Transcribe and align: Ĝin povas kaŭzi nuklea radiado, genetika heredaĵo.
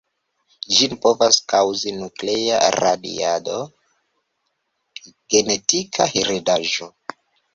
Ĝin 0.75 0.93
povas 1.01 1.35
kaŭzi 1.51 1.91
nuklea 1.97 2.55
radiado, 2.77 3.59
genetika 5.35 6.11
heredaĵo. 6.17 6.89